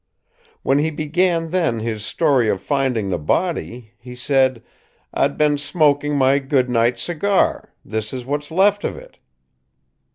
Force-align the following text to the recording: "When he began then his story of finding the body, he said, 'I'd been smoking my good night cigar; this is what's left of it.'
"When 0.63 0.79
he 0.79 0.89
began 0.89 1.51
then 1.51 1.79
his 1.79 2.03
story 2.03 2.49
of 2.49 2.59
finding 2.59 3.09
the 3.09 3.19
body, 3.19 3.91
he 3.99 4.15
said, 4.15 4.63
'I'd 5.13 5.37
been 5.37 5.59
smoking 5.59 6.17
my 6.17 6.39
good 6.39 6.71
night 6.71 6.97
cigar; 6.97 7.71
this 7.85 8.11
is 8.11 8.25
what's 8.25 8.49
left 8.49 8.83
of 8.83 8.97
it.' 8.97 9.19